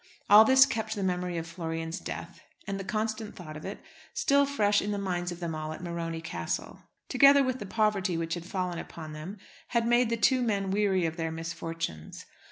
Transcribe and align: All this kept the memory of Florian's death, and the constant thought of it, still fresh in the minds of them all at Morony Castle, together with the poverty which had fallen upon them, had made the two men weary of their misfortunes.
All 0.31 0.43
this 0.43 0.65
kept 0.65 0.95
the 0.95 1.03
memory 1.03 1.37
of 1.37 1.45
Florian's 1.45 1.99
death, 1.99 2.41
and 2.65 2.79
the 2.79 2.83
constant 2.83 3.35
thought 3.35 3.55
of 3.55 3.65
it, 3.65 3.83
still 4.15 4.47
fresh 4.47 4.81
in 4.81 4.89
the 4.89 4.97
minds 4.97 5.31
of 5.31 5.39
them 5.39 5.53
all 5.53 5.73
at 5.73 5.83
Morony 5.83 6.21
Castle, 6.21 6.81
together 7.07 7.43
with 7.43 7.59
the 7.59 7.67
poverty 7.67 8.17
which 8.17 8.33
had 8.33 8.43
fallen 8.47 8.79
upon 8.79 9.13
them, 9.13 9.37
had 9.67 9.85
made 9.85 10.09
the 10.09 10.17
two 10.17 10.41
men 10.41 10.71
weary 10.71 11.05
of 11.05 11.17
their 11.17 11.29
misfortunes. 11.31 12.25